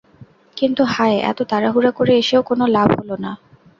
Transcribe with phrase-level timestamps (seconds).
[0.57, 1.17] কিন্তু হায়!
[1.31, 3.31] এত তাড়াহুড়া করে এসেও কোন লাভ হল না।